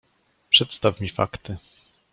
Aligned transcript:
"Przedstaw 0.49 1.01
mi 1.01 1.09
fakty!" 1.09 1.57